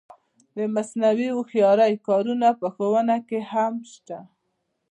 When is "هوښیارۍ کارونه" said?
1.35-2.47